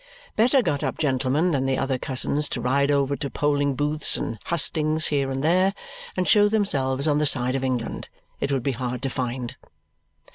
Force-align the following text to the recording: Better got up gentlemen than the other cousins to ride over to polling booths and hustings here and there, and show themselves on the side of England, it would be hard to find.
Better 0.35 0.63
got 0.63 0.83
up 0.83 0.97
gentlemen 0.97 1.51
than 1.51 1.67
the 1.67 1.77
other 1.77 1.99
cousins 1.99 2.49
to 2.49 2.59
ride 2.59 2.89
over 2.89 3.15
to 3.15 3.29
polling 3.29 3.75
booths 3.75 4.17
and 4.17 4.39
hustings 4.45 5.05
here 5.13 5.29
and 5.29 5.43
there, 5.43 5.75
and 6.17 6.27
show 6.27 6.49
themselves 6.49 7.07
on 7.07 7.19
the 7.19 7.27
side 7.27 7.53
of 7.53 7.63
England, 7.63 8.07
it 8.39 8.51
would 8.51 8.63
be 8.63 8.71
hard 8.71 9.03
to 9.03 9.11
find. 9.11 9.55